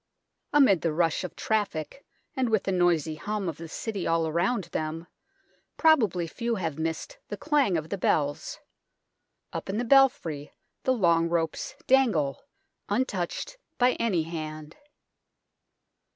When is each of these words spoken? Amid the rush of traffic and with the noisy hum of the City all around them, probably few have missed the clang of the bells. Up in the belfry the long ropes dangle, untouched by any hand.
Amid 0.51 0.81
the 0.81 0.91
rush 0.93 1.23
of 1.23 1.35
traffic 1.35 2.03
and 2.35 2.49
with 2.49 2.63
the 2.63 2.71
noisy 2.71 3.13
hum 3.17 3.47
of 3.47 3.57
the 3.57 3.67
City 3.67 4.07
all 4.07 4.25
around 4.27 4.63
them, 4.71 5.05
probably 5.77 6.25
few 6.25 6.55
have 6.55 6.79
missed 6.79 7.19
the 7.27 7.37
clang 7.37 7.77
of 7.77 7.89
the 7.89 7.99
bells. 7.99 8.59
Up 9.53 9.69
in 9.69 9.77
the 9.77 9.85
belfry 9.85 10.53
the 10.85 10.93
long 10.93 11.29
ropes 11.29 11.75
dangle, 11.85 12.43
untouched 12.89 13.59
by 13.77 13.91
any 13.99 14.23
hand. 14.23 14.75